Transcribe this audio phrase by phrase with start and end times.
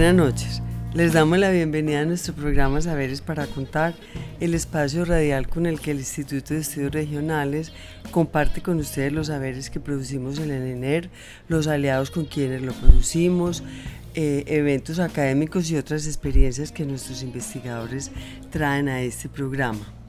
[0.00, 0.62] Buenas noches.
[0.94, 3.92] Les damos la bienvenida a nuestro programa Saberes para Contar,
[4.40, 7.74] el espacio radial con el que el Instituto de Estudios Regionales
[8.10, 11.10] comparte con ustedes los saberes que producimos en el ENER,
[11.48, 13.62] los aliados con quienes lo producimos,
[14.14, 18.10] eh, eventos académicos y otras experiencias que nuestros investigadores
[18.50, 19.99] traen a este programa.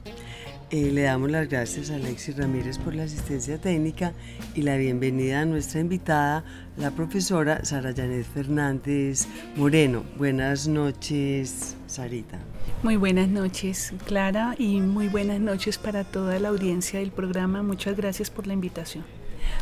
[0.72, 4.14] Eh, le damos las gracias a Alexis Ramírez por la asistencia técnica
[4.54, 6.46] y la bienvenida a nuestra invitada,
[6.78, 10.02] la profesora Sara Janet Fernández Moreno.
[10.16, 12.38] Buenas noches, Sarita.
[12.82, 17.62] Muy buenas noches, Clara, y muy buenas noches para toda la audiencia del programa.
[17.62, 19.04] Muchas gracias por la invitación.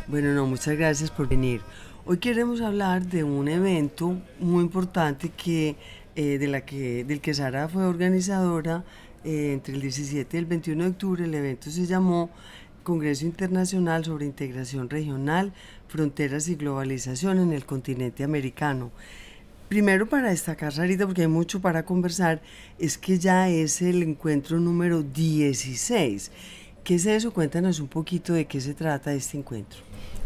[0.06, 1.60] Bueno, no, muchas gracias por venir.
[2.06, 5.74] Hoy queremos hablar de un evento muy importante que,
[6.14, 8.84] eh, de la que, del que Sara fue organizadora
[9.24, 11.24] eh, entre el 17 y el 21 de octubre.
[11.24, 12.30] El evento se llamó
[12.82, 15.52] Congreso Internacional sobre Integración Regional,
[15.88, 18.90] Fronteras y Globalización en el continente americano.
[19.68, 22.42] Primero para destacar, Sarita, porque hay mucho para conversar,
[22.78, 26.32] es que ya es el encuentro número 16.
[26.82, 27.32] ¿Qué es eso?
[27.32, 29.80] Cuéntanos un poquito de qué se trata este encuentro.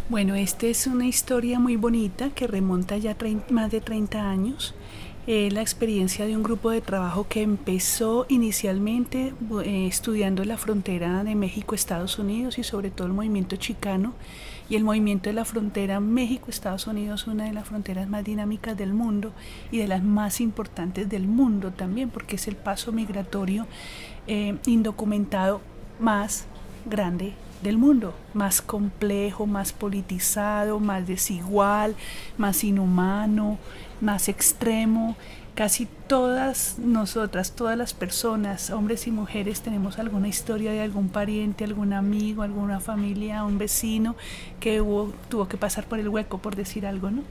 [0.08, 3.16] Bueno, esta es una historia muy bonita que remonta ya
[3.50, 4.74] más de 30 años.
[5.26, 9.32] Eh, la experiencia de un grupo de trabajo que empezó inicialmente
[9.64, 14.12] eh, estudiando la frontera de México-Estados Unidos y sobre todo el movimiento chicano.
[14.68, 18.92] Y el movimiento de la frontera México-Estados Unidos, una de las fronteras más dinámicas del
[18.92, 19.32] mundo
[19.70, 23.66] y de las más importantes del mundo también, porque es el paso migratorio
[24.26, 25.62] eh, indocumentado
[26.00, 26.44] más
[26.84, 31.96] grande del mundo, más complejo, más politizado, más desigual,
[32.36, 33.58] más inhumano,
[34.00, 35.16] más extremo.
[35.54, 41.62] Casi todas nosotras, todas las personas, hombres y mujeres, tenemos alguna historia de algún pariente,
[41.62, 44.16] algún amigo, alguna familia, un vecino
[44.58, 44.78] que
[45.28, 47.22] tuvo que pasar por el hueco, por decir algo, ¿no?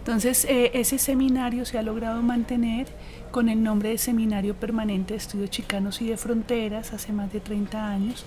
[0.00, 2.88] Entonces, eh, ese seminario se ha logrado mantener
[3.30, 7.40] con el nombre de Seminario Permanente de Estudios Chicanos y de Fronteras hace más de
[7.40, 8.24] 30 años.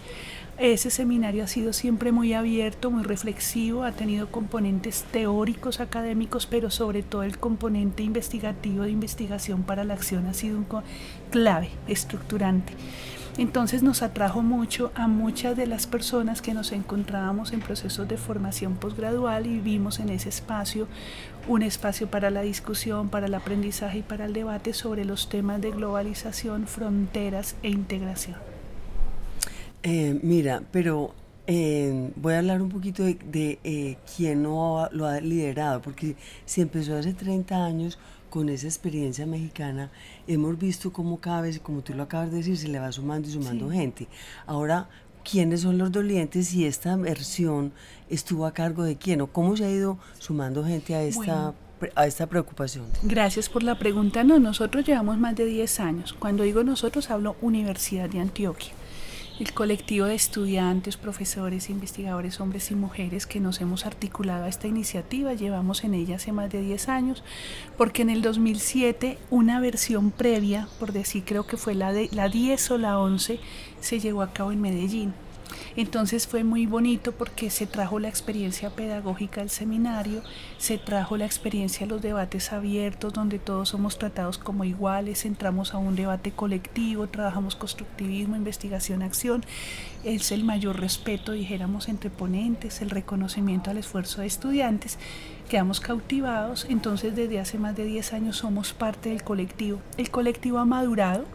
[0.60, 6.70] Ese seminario ha sido siempre muy abierto, muy reflexivo, ha tenido componentes teóricos, académicos, pero
[6.70, 10.68] sobre todo el componente investigativo de investigación para la acción ha sido un
[11.32, 12.74] clave, estructurante.
[13.38, 18.18] Entonces nos atrajo mucho a muchas de las personas que nos encontrábamos en procesos de
[18.18, 20.88] formación posgradual y vimos en ese espacio
[21.48, 25.60] un espacio para la discusión, para el aprendizaje y para el debate sobre los temas
[25.62, 28.38] de globalización, fronteras e integración.
[29.82, 31.14] Eh, mira, pero
[31.46, 36.16] eh, voy a hablar un poquito de, eh, quién no lo ha liderado, porque
[36.46, 38.00] si empezó hace 30 años
[38.34, 39.92] con esa experiencia mexicana,
[40.26, 43.30] hemos visto cómo cada vez, como tú lo acabas de decir, se le va sumando
[43.30, 44.08] y sumando gente.
[44.48, 44.90] Ahora,
[45.24, 47.74] ¿quiénes son los dolientes y esta versión
[48.10, 51.54] estuvo a cargo de quién o cómo se ha ido sumando gente a esta
[51.96, 52.86] a esta preocupación?
[53.04, 54.24] Gracias por la pregunta.
[54.24, 56.14] No, nosotros llevamos más de 10 años.
[56.14, 58.74] Cuando digo nosotros, hablo Universidad de Antioquia
[59.40, 64.68] el colectivo de estudiantes, profesores, investigadores, hombres y mujeres que nos hemos articulado a esta
[64.68, 65.34] iniciativa.
[65.34, 67.24] Llevamos en ella hace más de 10 años,
[67.78, 72.30] porque en el 2007 una versión previa, por decir creo que fue la, de, la
[72.30, 73.40] 10 o la 11,
[73.80, 75.14] se llevó a cabo en Medellín.
[75.76, 80.22] Entonces fue muy bonito porque se trajo la experiencia pedagógica del seminario,
[80.58, 85.74] se trajo la experiencia de los debates abiertos donde todos somos tratados como iguales, entramos
[85.74, 89.44] a un debate colectivo, trabajamos constructivismo, investigación, acción.
[90.04, 95.00] Es el mayor respeto, dijéramos, entre ponentes, el reconocimiento al esfuerzo de estudiantes.
[95.50, 99.80] Quedamos cautivados, entonces desde hace más de 10 años somos parte del colectivo.
[99.98, 101.26] El colectivo ha madurado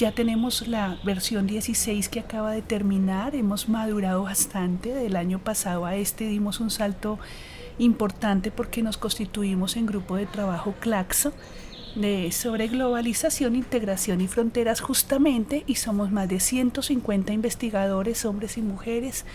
[0.00, 5.84] ya tenemos la versión 16 que acaba de terminar, hemos madurado bastante, del año pasado
[5.84, 7.18] a este dimos un salto
[7.76, 11.34] importante porque nos constituimos en grupo de trabajo CLACSO
[11.96, 18.62] de, sobre globalización, integración y fronteras justamente y somos más de 150 investigadores, hombres y
[18.62, 19.26] mujeres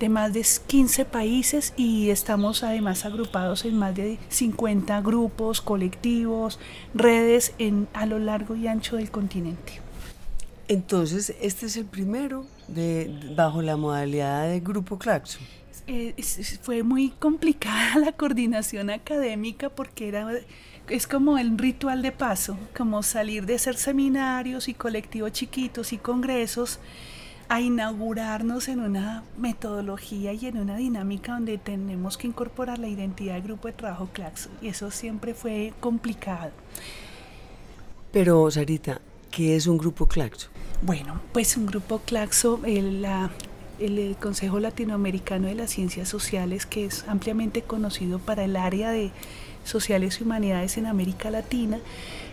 [0.00, 6.58] de más de 15 países y estamos además agrupados en más de 50 grupos, colectivos,
[6.94, 9.83] redes en, a lo largo y ancho del continente.
[10.68, 15.38] Entonces, este es el primero de, bajo la modalidad de grupo Claxo.
[15.86, 16.14] Eh,
[16.62, 20.26] fue muy complicada la coordinación académica porque era
[20.88, 25.98] es como el ritual de paso, como salir de hacer seminarios y colectivos chiquitos y
[25.98, 26.78] congresos
[27.48, 33.34] a inaugurarnos en una metodología y en una dinámica donde tenemos que incorporar la identidad
[33.34, 36.52] del grupo de trabajo Claxo y eso siempre fue complicado.
[38.12, 39.00] Pero Sarita,
[39.34, 40.48] ¿qué es un grupo Claxo?
[40.82, 43.04] Bueno, pues un grupo Claxo, el,
[43.80, 49.10] el Consejo Latinoamericano de las Ciencias Sociales, que es ampliamente conocido para el área de
[49.64, 51.80] sociales y humanidades en América Latina,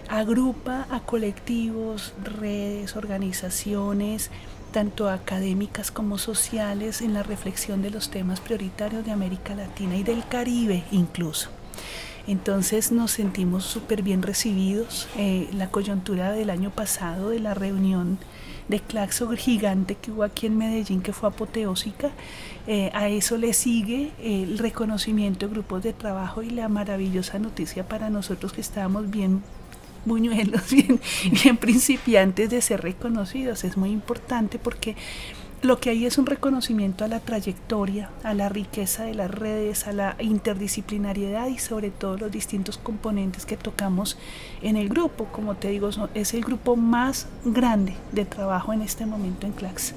[0.09, 4.30] agrupa a colectivos, redes, organizaciones,
[4.71, 10.03] tanto académicas como sociales, en la reflexión de los temas prioritarios de América Latina y
[10.03, 11.50] del Caribe incluso.
[12.27, 15.07] Entonces nos sentimos súper bien recibidos.
[15.18, 18.19] Eh, la coyuntura del año pasado de la reunión
[18.68, 22.09] de Claxo gigante que hubo aquí en Medellín, que fue apoteósica,
[22.68, 27.88] eh, a eso le sigue el reconocimiento de grupos de trabajo y la maravillosa noticia
[27.88, 29.44] para nosotros que estábamos bien
[30.06, 31.00] buñuelos, bien,
[31.44, 33.63] bien principiantes de ser reconocidos.
[33.63, 34.95] Es muy importante porque
[35.62, 39.88] lo que hay es un reconocimiento a la trayectoria, a la riqueza de las redes,
[39.88, 44.18] a la interdisciplinariedad y sobre todo los distintos componentes que tocamos
[44.62, 45.25] en el grupo.
[45.25, 49.94] Como te digo, es el grupo más grande de trabajo en este momento en CLAX.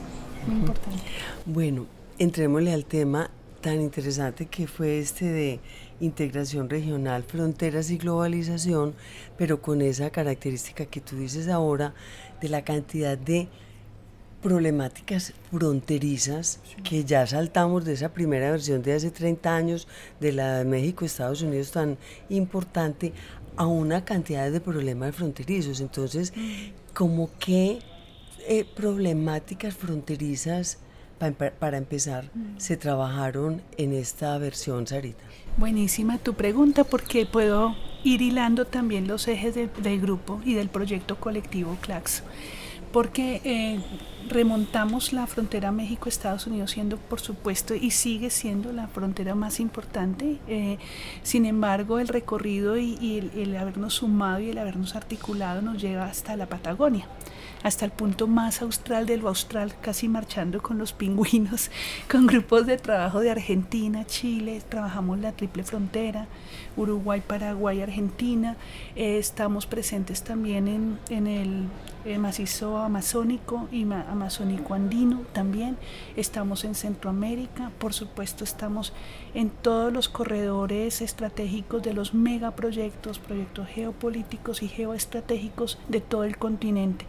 [0.46, 1.02] Muy importante.
[1.46, 1.86] Bueno,
[2.18, 3.30] entrémosle al tema
[3.62, 5.60] tan interesante que fue este de
[6.00, 8.94] integración regional, fronteras y globalización,
[9.38, 11.94] pero con esa característica que tú dices ahora
[12.42, 13.48] de la cantidad de
[14.44, 19.88] problemáticas fronterizas que ya saltamos de esa primera versión de hace 30 años
[20.20, 21.96] de la de México, Estados Unidos tan
[22.28, 23.14] importante
[23.56, 25.80] a una cantidad de problemas fronterizos.
[25.80, 26.34] Entonces,
[26.92, 27.78] ¿cómo qué
[28.46, 30.76] eh, problemáticas fronterizas
[31.58, 35.24] para empezar, se trabajaron en esta versión, Sarita?
[35.56, 41.18] Buenísima tu pregunta porque puedo ir hilando también los ejes del grupo y del proyecto
[41.18, 42.22] colectivo CLAX
[42.94, 43.80] porque eh,
[44.28, 50.38] remontamos la frontera México-Estados Unidos siendo, por supuesto, y sigue siendo la frontera más importante.
[50.46, 50.78] Eh,
[51.24, 56.36] sin embargo, el recorrido y, el, habernos sumado y el habernos articulado nos lleva hasta
[56.36, 57.08] la Patagonia
[57.64, 61.70] hasta el punto más austral de lo austral, casi marchando con los pingüinos,
[62.10, 66.28] con grupos de trabajo de Argentina, Chile, trabajamos la triple frontera,
[66.76, 68.56] Uruguay, Paraguay, Argentina,
[68.94, 71.68] eh, estamos presentes también en, en el
[72.06, 75.78] eh, macizo amazónico y amazónico andino también.
[76.16, 78.92] Estamos en Centroamérica, por supuesto estamos
[79.32, 86.36] en todos los corredores estratégicos de los megaproyectos, proyectos geopolíticos y geoestratégicos de todo el
[86.36, 87.06] continente.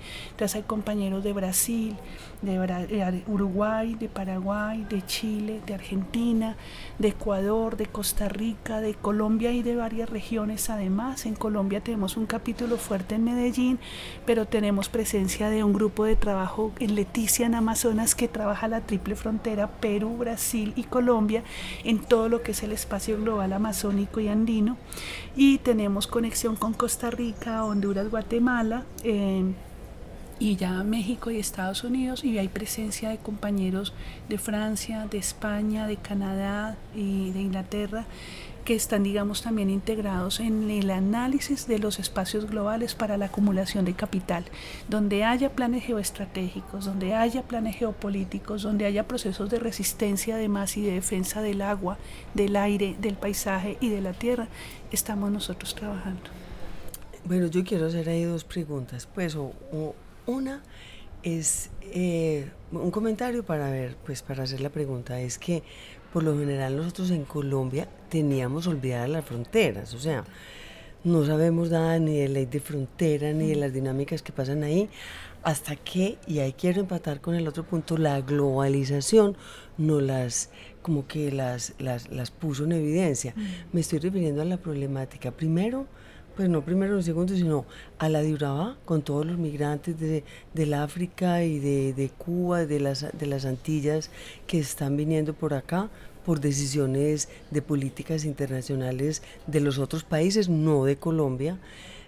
[0.53, 1.95] Hay compañeros de Brasil,
[2.43, 6.55] de Uruguay, de Paraguay, de Chile, de Argentina,
[6.99, 11.25] de Ecuador, de Costa Rica, de Colombia y de varias regiones además.
[11.25, 13.79] En Colombia tenemos un capítulo fuerte en Medellín,
[14.25, 18.81] pero tenemos presencia de un grupo de trabajo en Leticia, en Amazonas, que trabaja la
[18.81, 21.43] triple frontera Perú, Brasil y Colombia
[21.83, 24.77] en todo lo que es el espacio global amazónico y andino.
[25.35, 28.83] Y tenemos conexión con Costa Rica, Honduras, Guatemala
[30.39, 33.93] y ya México y Estados Unidos y hay presencia de compañeros
[34.29, 38.05] de Francia, de España, de Canadá y de Inglaterra
[38.65, 43.85] que están, digamos, también integrados en el análisis de los espacios globales para la acumulación
[43.85, 44.43] de capital,
[44.89, 50.81] donde haya planes geoestratégicos, donde haya planes geopolíticos, donde haya procesos de resistencia además y
[50.81, 51.99] de defensa del agua,
[52.33, 54.47] del aire, del paisaje y de la tierra,
[54.91, 56.23] estamos nosotros trabajando.
[57.23, 59.07] Bueno, yo quiero hacer ahí dos preguntas.
[59.13, 59.53] Pues, o,
[60.25, 60.63] una
[61.23, 65.63] es eh, un comentario para ver, pues para hacer la pregunta, es que
[66.13, 70.23] por lo general nosotros en Colombia teníamos olvidadas las fronteras, o sea,
[71.03, 74.89] no sabemos nada ni de ley de frontera, ni de las dinámicas que pasan ahí,
[75.43, 79.37] hasta que, y ahí quiero empatar con el otro punto, la globalización
[79.77, 80.49] no las,
[80.81, 83.35] como que las, las, las puso en evidencia.
[83.71, 85.29] Me estoy refiriendo a la problemática.
[85.29, 85.85] Primero,
[86.35, 87.65] pues no primero ni segundo, sino
[87.97, 90.23] a la de Urabá, con todos los migrantes de,
[90.53, 94.09] del África y de, de, Cuba, de las, de las Antillas
[94.47, 95.89] que están viniendo por acá
[96.25, 101.59] por decisiones de políticas internacionales de los otros países, no de Colombia.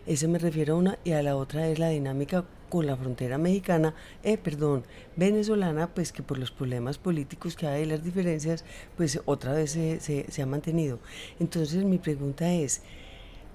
[0.07, 3.37] Ese me refiero a una y a la otra es la dinámica con la frontera
[3.37, 3.93] mexicana,
[4.23, 4.83] eh, perdón,
[5.15, 8.65] venezolana, pues que por los problemas políticos que hay, las diferencias,
[8.97, 10.99] pues otra vez se, se, se ha mantenido.
[11.39, 12.81] Entonces mi pregunta es,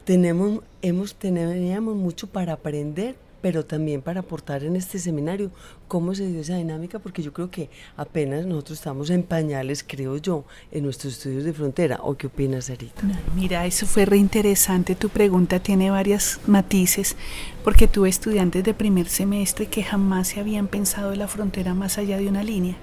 [0.04, 5.50] tenemos, hemos, teníamos mucho para aprender pero también para aportar en este seminario
[5.88, 10.16] cómo se dio esa dinámica, porque yo creo que apenas nosotros estamos en pañales, creo
[10.16, 11.98] yo, en nuestros estudios de frontera.
[12.02, 13.02] ¿O qué opinas, Sarita?
[13.34, 14.94] mira, eso fue reinteresante.
[14.94, 17.16] Tu pregunta tiene varios matices,
[17.64, 21.98] porque tuve estudiantes de primer semestre que jamás se habían pensado en la frontera más
[21.98, 22.76] allá de una línea,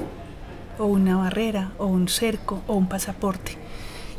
[0.78, 3.54] o una barrera, o un cerco, o un pasaporte.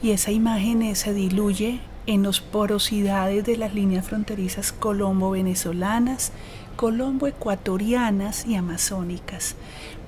[0.03, 6.33] Y esa imagen se diluye en las porosidades de las líneas fronterizas colombo-venezolanas,
[6.75, 9.55] colombo-ecuatorianas y amazónicas.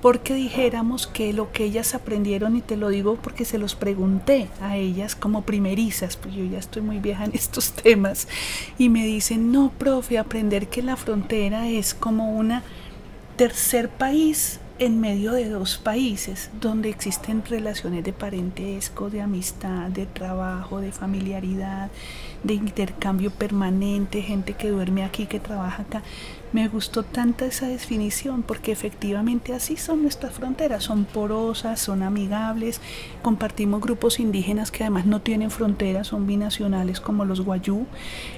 [0.01, 4.49] Porque dijéramos que lo que ellas aprendieron, y te lo digo porque se los pregunté
[4.59, 8.27] a ellas como primerizas, pues yo ya estoy muy vieja en estos temas,
[8.77, 12.63] y me dicen, no, profe, aprender que la frontera es como una
[13.37, 20.05] tercer país en medio de dos países donde existen relaciones de parentesco, de amistad, de
[20.05, 21.91] trabajo, de familiaridad,
[22.43, 26.03] de intercambio permanente, gente que duerme aquí, que trabaja acá.
[26.53, 32.79] Me gustó tanta esa definición porque efectivamente así son nuestras fronteras, son porosas, son amigables,
[33.23, 37.87] compartimos grupos indígenas que además no tienen fronteras, son binacionales como los guayú,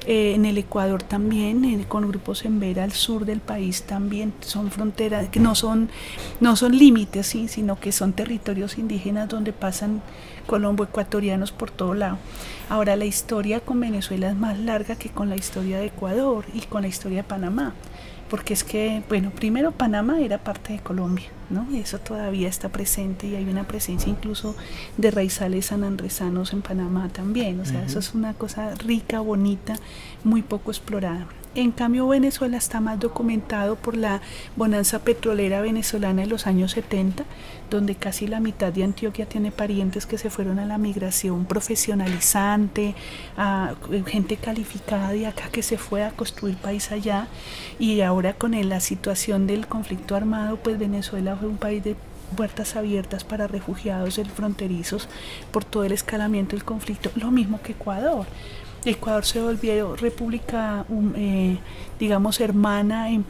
[0.07, 4.33] eh, en el Ecuador también, eh, con grupos en Vera al sur del país también
[4.39, 5.89] son fronteras, que no son,
[6.39, 7.47] no son límites, ¿sí?
[7.47, 10.01] sino que son territorios indígenas donde pasan
[10.45, 12.17] colombo ecuatorianos por todo lado.
[12.69, 16.61] Ahora la historia con Venezuela es más larga que con la historia de Ecuador y
[16.61, 17.73] con la historia de Panamá
[18.29, 21.67] porque es que, bueno, primero Panamá era parte de Colombia, ¿no?
[21.71, 24.55] Y eso todavía está presente y hay una presencia incluso
[24.97, 29.75] de raizales sanandresanos en Panamá también, o sea, eso es una cosa rica, bonita,
[30.23, 31.27] muy poco explorada.
[31.55, 34.19] En cambio, Venezuela está más documentado por la
[34.57, 37.23] bonanza petrolera venezolana en los años 70,
[37.69, 42.93] donde casi la mitad de Antioquia tiene parientes que se fueron a la migración profesionalizante,
[43.37, 47.29] a gente calificada de acá que se fue a construir país allá,
[47.79, 51.95] y ahora con la situación del conflicto armado, pues Venezuela fue un país de
[52.35, 55.07] puertas abiertas para refugiados fronterizos
[55.51, 58.25] por todo el escalamiento del conflicto, lo mismo que Ecuador.
[58.85, 61.57] Ecuador se volvió república, um, eh,
[61.99, 63.25] digamos, hermana en,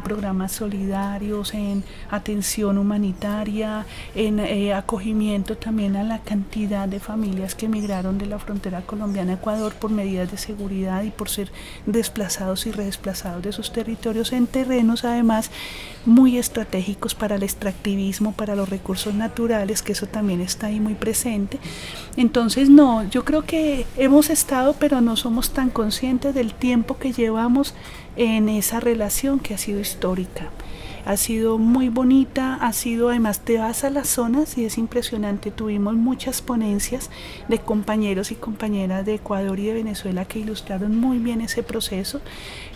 [0.00, 7.66] programas solidarios, en atención humanitaria, en eh, acogimiento también a la cantidad de familias que
[7.66, 11.50] emigraron de la frontera colombiana a Ecuador por medidas de seguridad y por ser
[11.86, 15.50] desplazados y redesplazados de sus territorios en terrenos además
[16.04, 20.94] muy estratégicos para el extractivismo, para los recursos naturales, que eso también está ahí muy
[20.94, 21.58] presente.
[22.16, 27.12] Entonces, no, yo creo que hemos estado, pero no somos tan conscientes del tiempo que
[27.12, 27.74] llevamos
[28.16, 30.50] en esa relación que ha sido histórica
[31.06, 35.52] ha sido muy bonita, ha sido además te vas a las zonas y es impresionante.
[35.52, 37.10] Tuvimos muchas ponencias
[37.46, 42.20] de compañeros y compañeras de Ecuador y de Venezuela que ilustraron muy bien ese proceso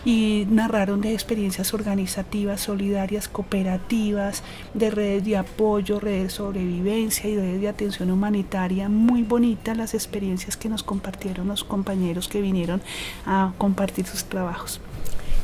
[0.05, 4.45] y narraron de experiencias organizativas, solidarias, cooperativas,
[4.75, 8.89] de redes de apoyo, redes de sobrevivencia y redes de atención humanitaria.
[8.89, 12.81] Muy bonitas las experiencias que nos compartieron los compañeros que vinieron
[13.27, 14.81] a compartir sus trabajos.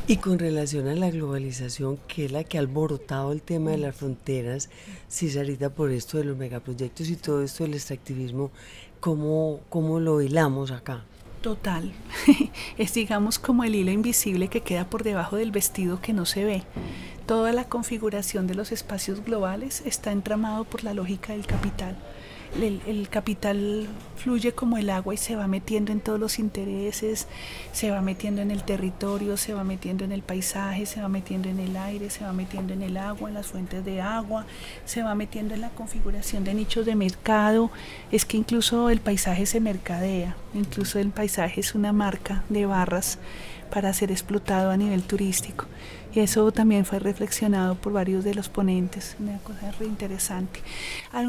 [0.08, 3.78] Y con relación a la globalización, que es la que ha alborotado el tema de
[3.78, 4.70] las fronteras,
[5.10, 8.52] Cisarita, por esto de los megaproyectos y todo esto del extractivismo,
[9.00, 11.02] ¿cómo, cómo lo hilamos acá?
[11.42, 11.92] Total.
[12.78, 16.44] es digamos como el hilo invisible que queda por debajo del vestido que no se
[16.44, 16.62] ve.
[17.26, 21.96] Toda la configuración de los espacios globales está entramado por la lógica del capital
[22.60, 23.86] el, capital
[24.16, 27.28] fluye como el agua y se va metiendo en todos los intereses,
[27.72, 31.48] se va metiendo en el territorio, se va metiendo en el paisaje, se va metiendo
[31.48, 34.46] en el aire, se va metiendo en el agua, en las fuentes de agua,
[34.84, 37.70] se va metiendo en la configuración de nichos de mercado.
[38.10, 43.18] Es que incluso el paisaje se mercadea, incluso el paisaje es una marca de barras
[43.70, 45.66] para ser explotado a nivel turístico.
[46.16, 50.60] Eso también fue reflexionado por varios de los ponentes, una cosa re interesante.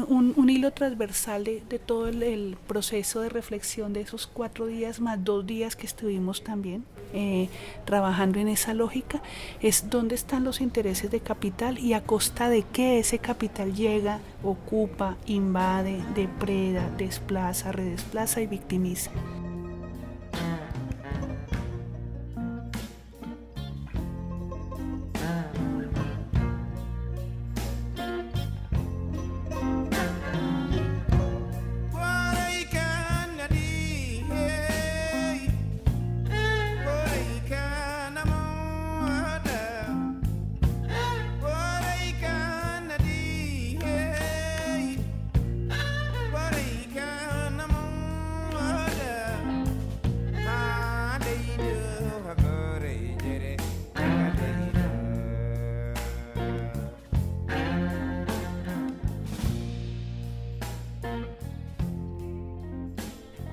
[0.08, 5.46] Un, hilo transversal de, todo el, proceso de reflexión de esos cuatro días más dos
[5.46, 7.50] días que estuvimos también eh,
[7.84, 9.22] trabajando en esa lógica
[9.60, 14.20] es dónde están los intereses de capital y a costa de qué ese capital llega,
[14.42, 19.10] ocupa, invade, depreda, desplaza, redesplaza y victimiza.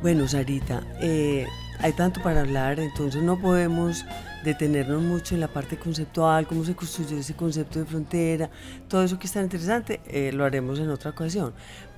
[0.05, 1.47] Bueno, Sarita, eh,
[1.79, 4.05] hay tanto para hablar, entonces no podemos
[4.45, 8.49] detenernos mucho en la parte conceptual, cómo se construyó ese concepto de frontera,
[8.87, 11.53] todo eso que es tan interesante, eh, lo haremos en otra ocasión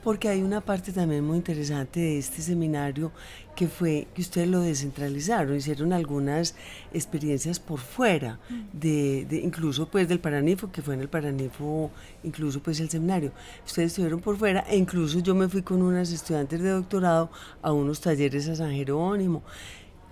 [0.08, 3.12] porque hay una parte también muy interesante de este seminario
[3.58, 6.56] que fue que ustedes lo descentralizaron, hicieron algunas
[6.94, 8.62] experiencias por fuera, mm.
[8.72, 11.92] de, incluso pues del Paranifo, que fue en el Paranifo,
[12.24, 13.34] incluso pues el seminario.
[13.66, 17.30] Ustedes estuvieron por fuera e incluso yo me fui con unas estudiantes de doctorado
[17.62, 19.44] a unos talleres a San Jerónimo.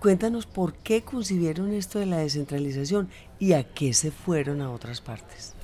[0.06, 3.08] Cuéntanos por qué concibieron esto de la descentralización
[3.40, 5.54] y a qué se fueron a otras partes.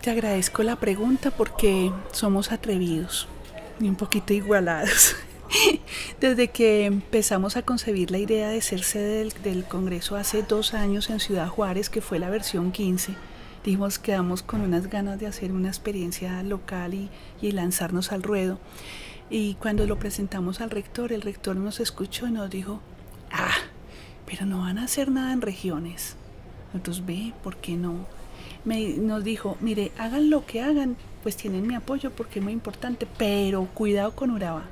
[0.00, 3.28] Te agradezco la pregunta porque somos atrevidos
[3.78, 5.16] y un poquito igualados.
[6.18, 11.10] Desde que empezamos a concebir la idea de ser sede del, Congreso hace dos años
[11.10, 13.16] en Ciudad Juárez, que fue la versión 15,
[13.66, 17.10] dijimos quedamos con unas ganas de hacer una experiencia local y,
[17.42, 18.58] y lanzarnos al ruedo.
[19.28, 22.80] Y cuando lo presentamos al rector, el rector nos escuchó y nos dijo,
[23.32, 23.56] ah,
[24.26, 26.16] pero no van a hacer nada en regiones.
[26.74, 28.06] Entonces ve, ¿por qué no?
[28.64, 32.52] Me, nos dijo, mire, hagan lo que hagan, pues tienen mi apoyo porque es muy
[32.52, 34.64] importante, pero cuidado con Urabá.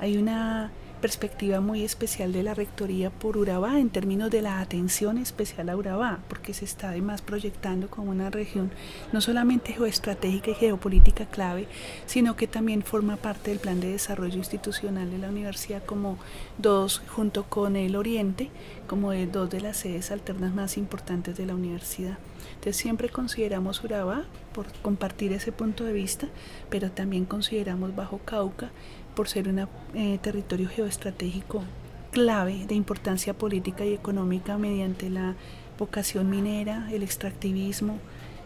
[0.00, 5.18] Hay una perspectiva muy especial de la Rectoría por Urabá en términos de la atención
[5.18, 8.70] especial a Urabá, porque se está además proyectando como una región
[9.12, 11.68] no solamente geoestratégica y geopolítica clave,
[12.06, 16.18] sino que también forma parte del plan de desarrollo institucional de la universidad como
[16.58, 18.50] dos, junto con el Oriente,
[18.86, 22.18] como dos de las sedes alternas más importantes de la universidad.
[22.56, 26.26] Entonces siempre consideramos Urabá por compartir ese punto de vista,
[26.68, 28.70] pero también consideramos Bajo Cauca
[29.14, 31.62] por ser un eh, territorio geoestratégico
[32.10, 35.34] clave de importancia política y económica mediante la
[35.78, 37.98] vocación minera, el extractivismo,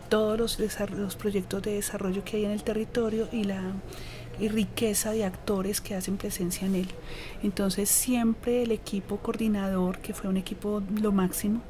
[0.08, 0.58] todos los,
[0.90, 3.62] los proyectos de desarrollo que hay en el territorio y la
[4.40, 6.88] y riqueza de actores que hacen presencia en él.
[7.42, 11.60] Entonces siempre el equipo coordinador, que fue un equipo lo máximo,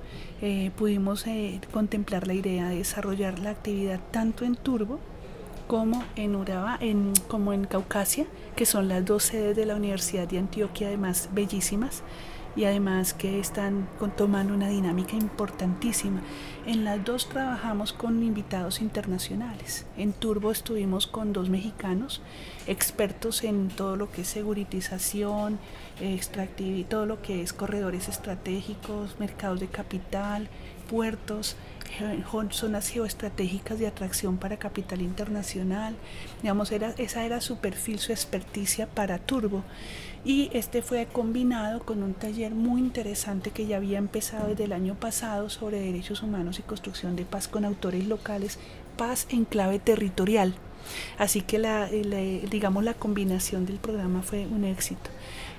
[0.40, 4.98] eh, pudimos eh, contemplar la idea de desarrollar la actividad tanto en Turbo
[5.66, 10.26] como en Urabá, en, como en Caucasia, que son las dos sedes de la Universidad
[10.26, 12.02] de Antioquia, además bellísimas
[12.56, 16.20] y además que están tomando una dinámica importantísima.
[16.66, 19.86] En las dos trabajamos con invitados internacionales.
[19.96, 22.20] En Turbo estuvimos con dos mexicanos,
[22.66, 25.58] expertos en todo lo que es seguritización,
[26.00, 30.48] extractividad, todo lo que es corredores estratégicos, mercados de capital,
[30.90, 31.56] puertos,
[32.50, 35.94] zonas geoestratégicas de atracción para capital internacional.
[36.42, 39.64] Digamos, era, esa era su perfil, su experticia para Turbo
[40.24, 44.72] y este fue combinado con un taller muy interesante que ya había empezado desde el
[44.72, 48.58] año pasado sobre derechos humanos y construcción de paz con autores locales,
[48.96, 50.54] paz en clave territorial.
[51.18, 55.10] Así que la, digamos la combinación del programa fue un éxito.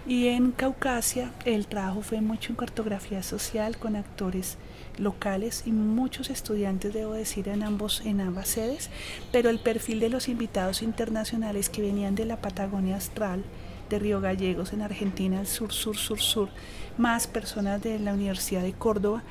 [0.07, 4.57] Y en Caucasia el trabajo fue mucho en cartografía social con actores
[4.97, 8.89] locales y muchos estudiantes, debo decir, en, ambos, en ambas sedes,
[9.31, 13.43] pero el perfil de los invitados internacionales que venían de la Patagonia Astral,
[13.89, 16.49] de Río Gallegos en Argentina, el sur, sur, sur, sur,
[16.97, 19.23] más personas de la Universidad de Córdoba,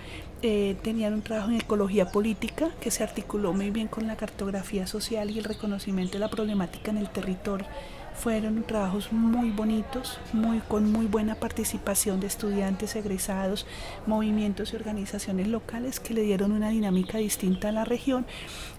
[0.43, 4.87] eh, tenían un trabajo en ecología política que se articuló muy bien con la cartografía
[4.87, 7.67] social y el reconocimiento de la problemática en el territorio.
[8.15, 13.67] Fueron trabajos muy bonitos, muy, con muy buena participación de estudiantes egresados,
[14.07, 18.27] movimientos y organizaciones locales que le dieron una dinámica distinta a la región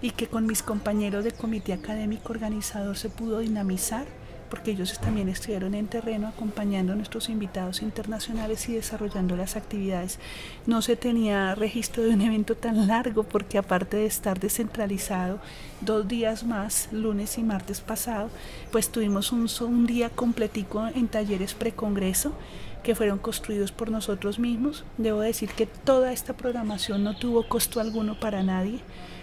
[0.00, 4.06] y que con mis compañeros de comité académico organizador se pudo dinamizar
[4.52, 10.18] porque ellos también estuvieron en terreno acompañando a nuestros invitados internacionales y desarrollando las actividades.
[10.66, 15.40] No se tenía registro de un evento tan largo porque aparte de estar descentralizado
[15.80, 18.28] dos días más, lunes y martes pasado,
[18.70, 22.34] pues tuvimos un, un día completico en talleres precongreso
[22.82, 24.84] que fueron construidos por nosotros mismos.
[24.98, 28.80] Debo decir que toda esta programación no tuvo costo alguno para nadie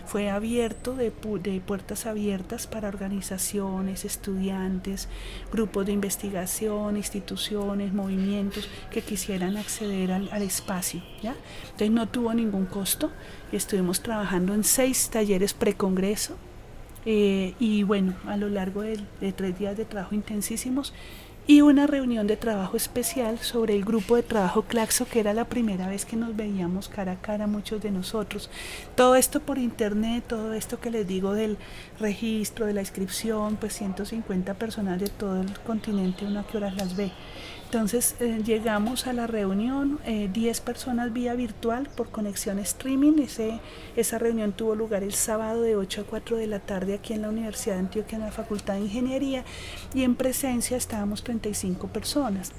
[0.09, 5.07] fue abierto de, puertas abiertas para organizaciones, estudiantes,
[5.51, 11.03] grupos de investigación, instituciones, movimientos que quisieran acceder al, espacio.
[11.21, 11.35] ¿ya?
[11.65, 13.11] Entonces no tuvo ningún costo
[13.51, 16.37] estuvimos trabajando en seis talleres precongreso
[17.05, 20.91] eh, y bueno, a lo largo de tres días de trabajo intensísimos
[21.49, 25.45] y una reunión de trabajo especial sobre el grupo de trabajo Claxo, que era la
[25.45, 28.51] primera vez que nos veíamos cara a cara muchos de nosotros.
[28.93, 31.57] Todo esto por internet, todo esto que les digo del
[31.99, 36.95] registro, de la inscripción, pues 150 personas de todo el continente, una que horas las
[36.95, 37.11] ve.
[37.71, 43.23] Entonces eh, llegamos a la reunión, 10 eh, personas vía virtual por conexión streaming.
[43.95, 47.21] Esa reunión tuvo lugar el sábado de 8 a 4 de la tarde aquí en
[47.21, 49.43] la Universidad de Antioquia, en la Facultad de Ingeniería,
[49.93, 52.53] y en presencia estábamos 35 personas.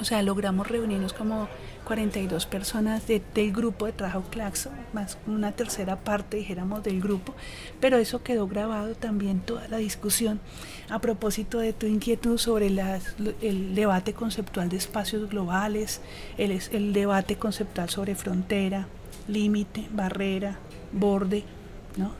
[0.00, 1.48] O sea, logramos reunirnos como
[1.84, 7.34] 42 personas del grupo de trabajo Claxo, más una tercera parte, dijéramos, del grupo,
[7.80, 10.38] pero eso quedó grabado también toda la discusión
[10.90, 16.00] a propósito de tu inquietud sobre el debate conceptual de espacios globales,
[16.36, 18.86] el, debate conceptual sobre frontera,
[19.26, 20.58] límite, barrera,
[20.92, 21.44] borde,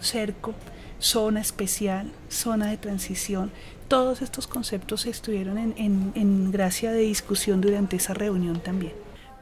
[0.00, 0.54] cerco,
[0.98, 3.50] zona especial, zona de transición,
[3.88, 8.92] todos estos conceptos estuvieron en, gracia de discusión durante esa reunión también.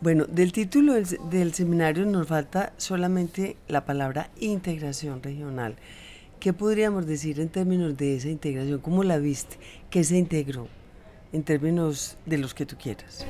[0.01, 5.77] Bueno, del título del, seminario nos falta solamente la palabra integración regional.
[6.39, 8.79] ¿Qué podríamos decir en términos de esa integración?
[8.81, 9.57] ¿Cómo la viste?
[9.91, 10.69] ¿Qué se integró?
[11.37, 13.27] En términos de los que tú quieras.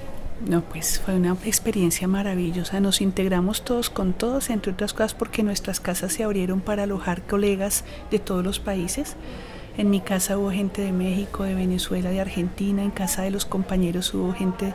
[0.48, 2.78] No, pues fue una experiencia maravillosa.
[2.78, 7.22] Nos integramos todos con todos, entre otras cosas porque nuestras casas se abrieron para alojar
[7.22, 9.16] colegas de todos los países.
[9.76, 12.84] En mi casa hubo gente de México, de Venezuela, de Argentina.
[12.84, 14.72] En casa de los compañeros hubo gente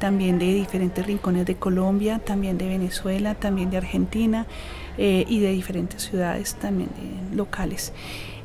[0.00, 4.48] también de diferentes rincones de Colombia, también de Venezuela, también de Argentina
[4.98, 6.90] eh, y de diferentes ciudades también
[7.32, 7.92] locales.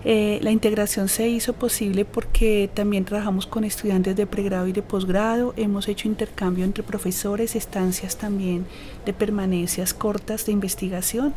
[0.09, 4.81] Eh, la integración se hizo posible porque también trabajamos con estudiantes de pregrado y de
[4.81, 8.65] posgrado, hemos hecho intercambio entre profesores, estancias también
[9.05, 11.33] de permanencias cortas de investigación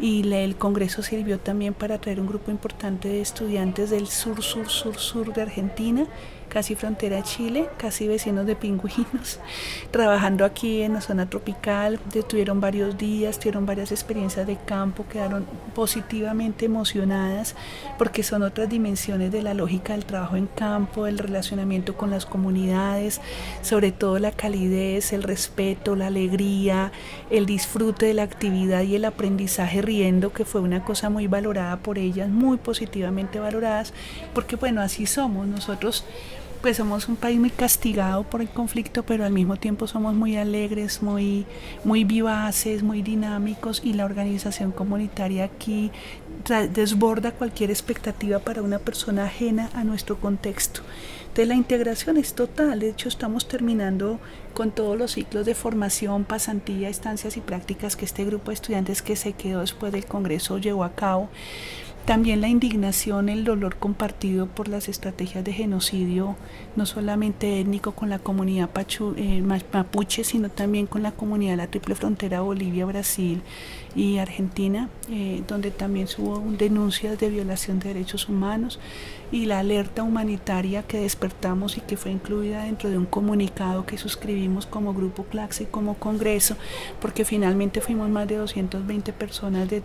[0.00, 4.70] y el Congreso sirvió también para traer un grupo importante de estudiantes del sur, sur,
[4.70, 6.06] sur, sur de Argentina
[6.54, 9.40] casi frontera Chile, casi vecinos de pingüinos,
[9.90, 15.46] trabajando aquí en la zona tropical, tuvieron varios días, tuvieron varias experiencias de campo, quedaron
[15.74, 17.56] positivamente emocionadas
[17.98, 22.24] porque son otras dimensiones de la lógica del trabajo en campo, el relacionamiento con las
[22.24, 23.20] comunidades,
[23.62, 26.92] sobre todo la calidez, el respeto, la alegría,
[27.30, 31.78] el disfrute de la actividad y el aprendizaje riendo, que fue una cosa muy valorada
[31.78, 33.92] por ellas, muy positivamente valoradas,
[34.32, 36.04] porque bueno, así somos nosotros
[36.64, 40.38] pues somos un país muy castigado por el conflicto, pero al mismo tiempo somos muy
[40.38, 41.44] alegres, muy,
[41.84, 45.92] muy vivaces, muy dinámicos y la organización comunitaria aquí
[46.72, 50.80] desborda cualquier expectativa para una persona ajena a nuestro contexto.
[51.24, 54.18] Entonces la integración es total, de hecho estamos terminando
[54.54, 59.02] con todos los ciclos de formación, pasantía, estancias y prácticas que este grupo de estudiantes
[59.02, 61.28] que se quedó después del Congreso llevó a cabo.
[62.04, 66.36] También la indignación, el dolor compartido por las estrategias de genocidio,
[66.76, 68.68] no solamente étnico con la comunidad
[69.16, 73.40] eh, mapuche, sino también con la comunidad de la triple frontera Bolivia, Brasil
[73.94, 78.78] y Argentina, eh, donde también hubo denuncias de violación de derechos humanos
[79.30, 83.98] y la alerta humanitaria que despertamos y que fue incluida dentro de un comunicado que
[83.98, 86.56] suscribimos como Grupo Claxe y como Congreso,
[87.00, 89.82] porque finalmente fuimos más de 220 personas de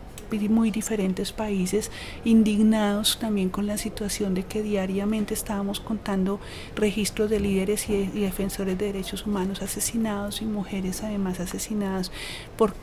[0.49, 1.89] muy diferentes países,
[2.23, 6.39] indignados también con la situación de que diariamente estábamos contando
[6.75, 12.11] registros de líderes y, defensores de derechos humanos asesinados y mujeres además asesinadas
[12.57, 12.73] por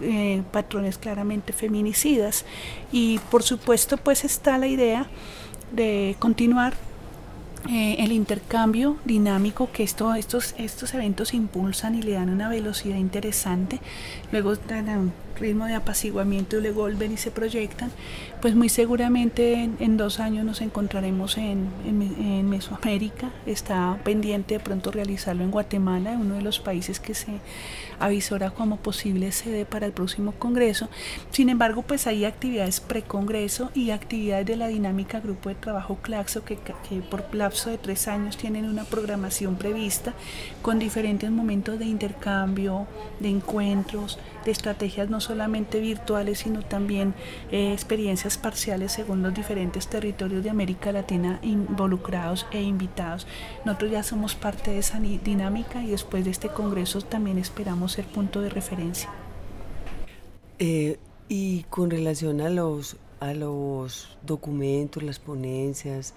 [0.00, 2.44] eh, patrones claramente feminicidas.
[2.92, 5.06] Y por supuesto pues está la idea
[5.72, 6.74] de continuar
[7.70, 12.98] eh, el intercambio dinámico que esto, estos, estos eventos impulsan y le dan una velocidad
[12.98, 13.80] interesante,
[14.32, 17.90] luego dan un ritmo de apaciguamiento y luego vuelven y se proyectan,
[18.44, 24.90] pues muy seguramente en, dos años nos encontraremos en, en, Mesoamérica, está pendiente de pronto
[24.90, 27.38] realizarlo en Guatemala, uno de los países que se
[27.98, 30.90] avisora como posible sede para el próximo Congreso,
[31.30, 36.44] sin embargo pues hay actividades pre-Congreso y actividades de la dinámica Grupo de Trabajo Claxo
[36.44, 40.12] que, que por lapso de tres años tienen una programación prevista
[40.60, 42.86] con diferentes momentos de intercambio,
[43.20, 47.14] de encuentros, de estrategias no solamente virtuales, sino también
[47.50, 53.26] eh, experiencias parciales según los diferentes territorios de América Latina involucrados e invitados.
[53.64, 58.04] Nosotros ya somos parte de esa dinámica y después de este Congreso también esperamos ser
[58.04, 59.10] punto de referencia.
[60.58, 66.14] Eh, y con relación a los, a los documentos, las ponencias,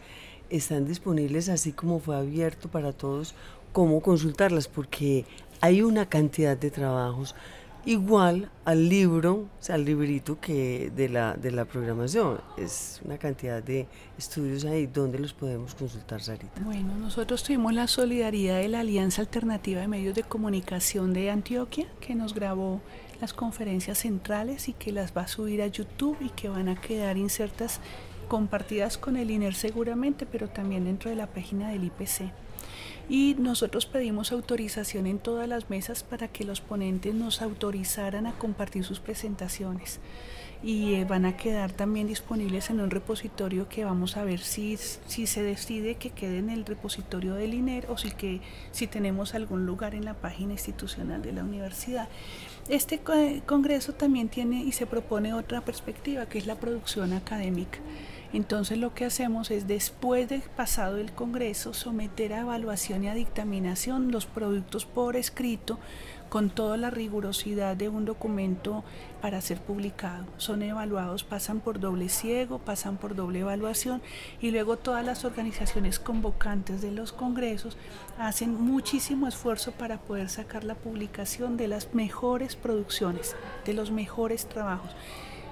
[0.49, 3.35] están disponibles así como fue abierto para todos,
[3.73, 5.25] cómo consultarlas, porque
[5.61, 7.35] hay una cantidad de trabajos
[7.85, 12.39] igual al libro, o sea, al librito que de la, de la programación.
[12.57, 13.87] Es una cantidad de
[14.17, 14.87] estudios ahí.
[14.87, 16.61] ¿Dónde los podemos consultar, Sarita?
[16.61, 21.87] Bueno, nosotros tuvimos la solidaridad de la Alianza Alternativa de Medios de Comunicación de Antioquia,
[22.01, 22.81] que nos grabó
[23.21, 26.79] las conferencias centrales y que las va a subir a YouTube y que van a
[26.79, 27.79] quedar insertas,
[28.27, 32.31] compartidas con el INER seguramente, pero también dentro de la página del IPC
[33.09, 38.33] y nosotros pedimos autorización en todas las mesas para que los ponentes nos autorizaran a
[38.33, 39.99] compartir sus presentaciones.
[40.63, 44.75] y eh, van a quedar también disponibles en un repositorio que vamos a ver si,
[44.75, 48.41] si se decide que quede en el repositorio del INER o si, que,
[48.71, 52.09] si tenemos algún lugar en la página institucional de la universidad.
[52.69, 52.99] Este
[53.45, 57.77] congreso también tiene y se propone otra perspectiva que es la producción académica.
[58.33, 63.13] Entonces lo que hacemos es después de pasado el Congreso someter a evaluación y a
[63.13, 65.79] dictaminación los productos por escrito
[66.29, 68.83] con toda la rigurosidad de un documento
[69.21, 70.25] para ser publicado.
[70.37, 74.01] Son evaluados, pasan por doble ciego, pasan por doble evaluación
[74.41, 77.77] y luego todas las organizaciones convocantes de los congresos
[78.19, 83.35] hacen muchísimo esfuerzo para poder sacar la publicación de las mejores producciones,
[83.65, 84.91] de los mejores trabajos,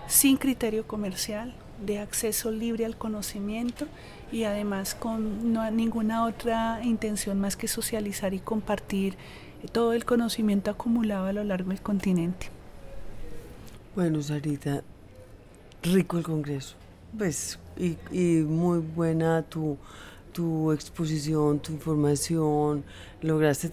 [0.08, 3.88] sin criterio comercial, de acceso libre al conocimiento
[4.32, 9.16] y además con no ninguna otra intención más que socializar y compartir
[9.72, 12.50] todo el conocimiento acumulado a lo largo del continente.
[13.96, 14.84] Bueno, Sarita,
[15.82, 16.76] rico el Congreso,
[17.18, 17.98] pues, y,
[18.42, 19.78] muy buena tu,
[20.34, 22.84] tu exposición, tu información,
[23.22, 23.70] lograste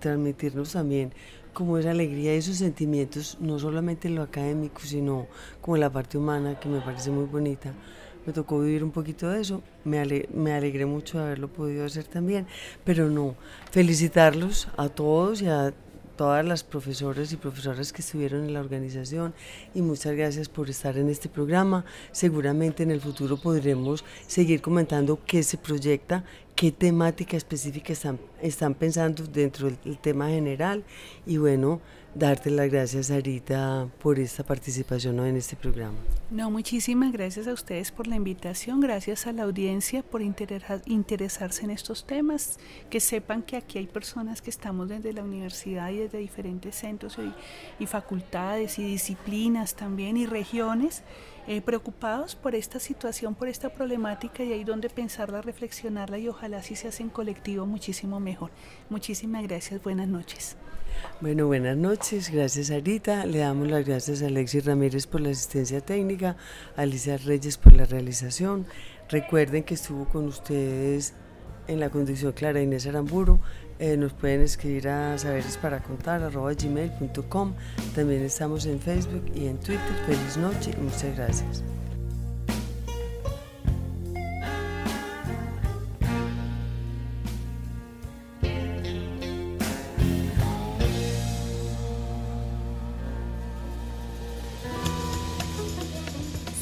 [0.00, 1.12] transmitirnos también
[1.52, 5.26] como esa alegría y esos sentimientos, no solamente en lo académico, sino
[5.60, 7.72] como la parte humana, que me parece muy bonita.
[8.26, 12.04] Me tocó vivir un poquito de eso, me, me alegré mucho de haberlo podido hacer
[12.04, 12.46] también,
[12.84, 13.34] pero no,
[13.70, 15.74] felicitarlos a todos y a
[16.22, 19.34] todas las profesoras y profesoras que estuvieron en la organización
[19.74, 21.84] y muchas gracias por estar en este programa.
[22.12, 26.22] Seguramente en el futuro podremos seguir comentando qué se proyecta
[26.54, 30.84] qué temática específica están, están pensando dentro del tema general
[31.26, 31.80] y bueno,
[32.14, 35.96] darte las gracias Arita por esta participación en este programa.
[36.30, 41.70] No, muchísimas gracias a ustedes por la invitación, gracias a la audiencia por interesarse en
[41.70, 42.58] estos temas,
[42.90, 47.18] que sepan que aquí hay personas que estamos desde la universidad y desde diferentes centros
[47.18, 51.02] y, y facultades y disciplinas también y regiones
[51.46, 56.62] eh, preocupados por esta situación, por esta problemática y ahí donde pensarla, reflexionarla y ojalá
[56.62, 58.52] si se hace en colectivo muchísimo mejor.
[58.90, 60.56] Muchísimas gracias, buenas noches.
[61.20, 65.80] Bueno, buenas noches, gracias Arita, le damos las gracias a Alexis Ramírez por la asistencia
[65.80, 66.36] técnica,
[66.76, 68.66] a Alicia Reyes por la realización.
[69.08, 71.14] Recuerden que estuvo con ustedes
[71.68, 73.40] en la conducción Clara Inés Aramburo,
[73.78, 77.54] eh, nos pueden escribir a saberes para contar gmail.com.
[77.96, 79.94] También estamos en Facebook y en Twitter.
[80.06, 81.64] Feliz noche y muchas gracias.